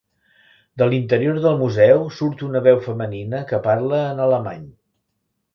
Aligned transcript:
De 0.81 0.87
l'interior 0.93 1.37
del 1.43 1.59
museu 1.59 2.01
surt 2.21 2.43
una 2.49 2.63
veu 2.71 2.81
femenina 2.89 3.45
que 3.53 3.63
parla 3.71 4.03
en 4.15 4.27
alemany. 4.29 4.69